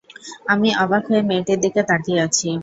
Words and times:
আমি 0.47 0.69
অবাক 0.83 1.03
হয়ে 1.09 1.23
মেয়েটির 1.29 1.59
দিকে 1.63 1.81
তাকিয়ে 1.89 2.19
আছি। 2.25 2.49